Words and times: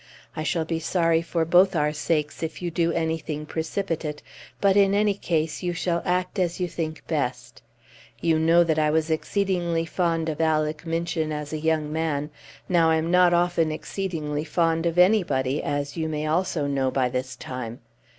I 0.35 0.41
shall 0.41 0.65
be 0.65 0.79
sorry 0.79 1.21
for 1.21 1.45
both 1.45 1.75
our 1.75 1.93
sakes 1.93 2.41
if 2.41 2.59
you 2.63 2.71
do 2.71 2.91
anything 2.91 3.45
precipitate, 3.45 4.23
but 4.59 4.75
in 4.75 4.95
any 4.95 5.13
case 5.13 5.61
you 5.61 5.73
shall 5.73 6.01
act 6.03 6.39
as 6.39 6.59
you 6.59 6.67
think 6.67 7.05
best. 7.05 7.61
You 8.19 8.39
know 8.39 8.63
that 8.63 8.79
I 8.79 8.89
was 8.89 9.11
exceedingly 9.11 9.85
fond 9.85 10.27
of 10.27 10.41
Alec 10.41 10.87
Minchin 10.87 11.31
as 11.31 11.53
a 11.53 11.59
young 11.59 11.93
man; 11.93 12.31
now, 12.67 12.89
I 12.89 12.95
am 12.95 13.11
not 13.11 13.31
often 13.31 13.71
exceedingly 13.71 14.43
fond 14.43 14.87
of 14.87 14.97
anybody, 14.97 15.61
as 15.61 15.95
you 15.95 16.09
may 16.09 16.25
also 16.25 16.65
know 16.65 16.89
by 16.89 17.07
this 17.07 17.35
time. 17.35 17.79